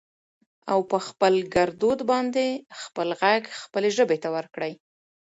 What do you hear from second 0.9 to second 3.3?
په خپل ګردود باندې خپل